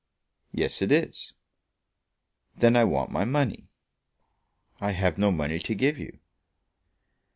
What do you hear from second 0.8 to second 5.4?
it is." "Then I want my money." "I have no